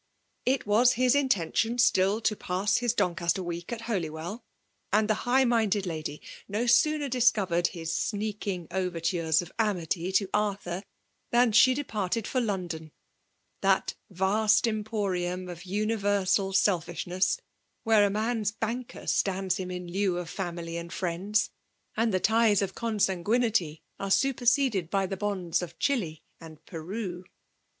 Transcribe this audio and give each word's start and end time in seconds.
It 0.47 0.65
was 0.65 0.93
his 0.93 1.13
intention 1.13 1.77
still 1.77 2.21
to 2.21 2.35
pa8» 2.35 2.81
Iris 2.81 2.93
Doocaster 2.95 3.43
week 3.43 3.71
at 3.71 3.81
Holywell; 3.81 4.41
and 4.91 5.07
the 5.07 5.13
hi^br 5.29 5.47
minded 5.47 5.85
lady 5.85 6.23
no 6.47 6.65
sooner 6.65 7.07
disoo^ered 7.07 7.67
his 7.67 7.91
sneakiBg 7.93 8.69
orertores 8.69 9.43
of 9.43 9.51
amity 9.59 10.11
to 10.13 10.27
Arthur, 10.33 10.81
than 11.29 11.51
she 11.51 11.75
de* 11.75 11.83
parted 11.83 12.25
for 12.25 12.41
London,— 12.41 12.91
that 13.61 13.93
yast 14.11 14.65
emporiimi 14.65 15.51
of 15.51 15.65
universal 15.65 16.51
selfishness, 16.51 17.39
where 17.83 18.03
a 18.03 18.09
man*s 18.09 18.49
banker 18.49 19.05
stands 19.05 19.57
him 19.57 19.69
in 19.69 19.85
lieu 19.85 20.17
of 20.17 20.33
fomily 20.35 20.79
and 20.79 20.91
friends, 20.91 21.51
and 21.95 22.11
the 22.11 22.19
ties 22.19 22.63
of 22.63 22.73
consanguinity 22.73 23.81
ore 23.99 24.07
svpciseded 24.07 24.91
hy 24.91 25.05
die 25.05 25.15
bonds 25.15 25.61
of 25.61 25.77
Chili 25.77 26.23
and 26.39 26.65
Peru. 26.65 27.23